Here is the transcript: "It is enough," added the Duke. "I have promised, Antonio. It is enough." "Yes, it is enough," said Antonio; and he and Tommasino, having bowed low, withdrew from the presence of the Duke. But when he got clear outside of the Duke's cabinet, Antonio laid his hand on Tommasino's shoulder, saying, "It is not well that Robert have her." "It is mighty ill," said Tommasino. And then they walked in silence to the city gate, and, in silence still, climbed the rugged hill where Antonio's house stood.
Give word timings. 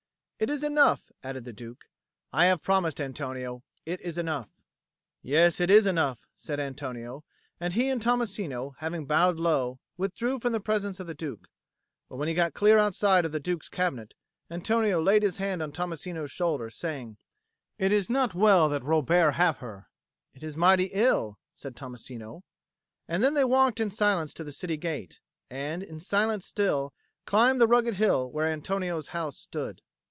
"It 0.43 0.49
is 0.49 0.63
enough," 0.63 1.11
added 1.23 1.45
the 1.45 1.53
Duke. 1.53 1.85
"I 2.33 2.45
have 2.47 2.63
promised, 2.63 2.99
Antonio. 2.99 3.61
It 3.85 4.01
is 4.01 4.17
enough." 4.17 4.49
"Yes, 5.21 5.59
it 5.59 5.69
is 5.69 5.85
enough," 5.85 6.25
said 6.35 6.59
Antonio; 6.59 7.23
and 7.59 7.73
he 7.73 7.89
and 7.89 8.01
Tommasino, 8.01 8.73
having 8.79 9.05
bowed 9.05 9.37
low, 9.37 9.79
withdrew 9.97 10.39
from 10.39 10.51
the 10.51 10.59
presence 10.59 10.99
of 10.99 11.05
the 11.05 11.13
Duke. 11.13 11.47
But 12.09 12.15
when 12.15 12.27
he 12.27 12.33
got 12.33 12.55
clear 12.55 12.79
outside 12.79 13.23
of 13.23 13.31
the 13.31 13.39
Duke's 13.39 13.69
cabinet, 13.69 14.15
Antonio 14.49 14.99
laid 14.99 15.21
his 15.21 15.37
hand 15.37 15.61
on 15.61 15.71
Tommasino's 15.71 16.31
shoulder, 16.31 16.71
saying, 16.71 17.17
"It 17.77 17.91
is 17.91 18.09
not 18.09 18.33
well 18.33 18.67
that 18.69 18.83
Robert 18.83 19.33
have 19.33 19.59
her." 19.59 19.89
"It 20.33 20.43
is 20.43 20.57
mighty 20.57 20.89
ill," 20.91 21.37
said 21.51 21.75
Tommasino. 21.75 22.41
And 23.07 23.23
then 23.23 23.35
they 23.35 23.45
walked 23.45 23.79
in 23.79 23.91
silence 23.91 24.33
to 24.33 24.43
the 24.43 24.51
city 24.51 24.75
gate, 24.77 25.19
and, 25.51 25.83
in 25.83 25.99
silence 25.99 26.47
still, 26.47 26.95
climbed 27.27 27.61
the 27.61 27.67
rugged 27.67 27.93
hill 27.93 28.31
where 28.31 28.47
Antonio's 28.47 29.09
house 29.09 29.37
stood. 29.37 29.81